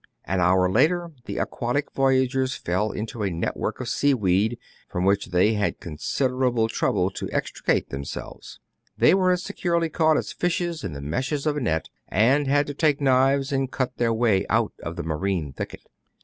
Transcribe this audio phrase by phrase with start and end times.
[0.25, 4.57] An hour later the aquatic voyagers fell into a network of sea weed,
[4.89, 8.59] from which they had con siderable trouble to extricate themselves.
[8.97, 12.65] They were as securely caught as fishes in the meshes of a net, and had
[12.65, 15.83] to take knives, and cut their way out of the marine thicket.